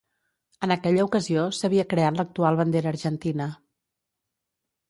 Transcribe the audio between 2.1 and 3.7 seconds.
l'actual Bandera Argentina.